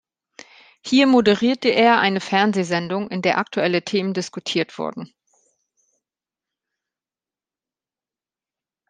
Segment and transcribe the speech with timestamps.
[0.83, 5.13] Hier moderierte er eine Fernsehsendung, in der aktuelle Themen diskutiert wurden.